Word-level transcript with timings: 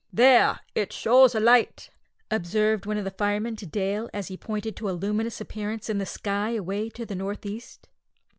"There, 0.11 0.61
it 0.73 0.91
shows 0.91 1.35
a 1.35 1.39
light," 1.39 1.91
observed 2.31 2.87
one 2.87 2.97
of 2.97 3.03
the 3.03 3.11
firemen 3.11 3.55
to 3.57 3.67
Dale, 3.67 4.09
as 4.15 4.29
he 4.29 4.35
pointed 4.35 4.75
to 4.77 4.89
a 4.89 4.97
luminous 4.97 5.39
appearance 5.39 5.91
in 5.91 5.99
the 5.99 6.07
sky 6.07 6.55
away 6.55 6.89
to 6.89 7.05
the 7.05 7.13
north 7.13 7.45
east. 7.45 7.87